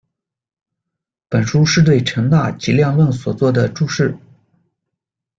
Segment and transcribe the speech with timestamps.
[1.29, 4.17] 本书是对陈那《集量论》所作的注释。